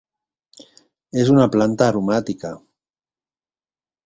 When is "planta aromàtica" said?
1.57-2.53